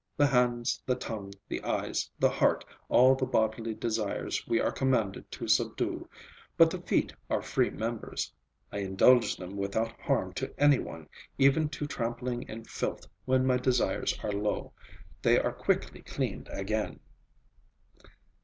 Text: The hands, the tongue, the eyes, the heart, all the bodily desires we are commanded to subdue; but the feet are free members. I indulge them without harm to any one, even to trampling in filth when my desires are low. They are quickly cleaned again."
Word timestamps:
The 0.17 0.25
hands, 0.25 0.81
the 0.87 0.95
tongue, 0.95 1.31
the 1.47 1.61
eyes, 1.63 2.09
the 2.17 2.31
heart, 2.31 2.65
all 2.89 3.13
the 3.13 3.27
bodily 3.27 3.75
desires 3.75 4.47
we 4.47 4.59
are 4.59 4.71
commanded 4.71 5.31
to 5.33 5.47
subdue; 5.47 6.09
but 6.57 6.71
the 6.71 6.81
feet 6.81 7.13
are 7.29 7.43
free 7.43 7.69
members. 7.69 8.33
I 8.71 8.79
indulge 8.79 9.35
them 9.35 9.55
without 9.57 9.99
harm 10.01 10.33
to 10.41 10.59
any 10.59 10.79
one, 10.79 11.07
even 11.37 11.69
to 11.69 11.85
trampling 11.85 12.41
in 12.49 12.63
filth 12.63 13.05
when 13.25 13.45
my 13.45 13.57
desires 13.57 14.17
are 14.23 14.31
low. 14.31 14.73
They 15.21 15.37
are 15.37 15.53
quickly 15.53 16.01
cleaned 16.01 16.49
again." 16.51 16.99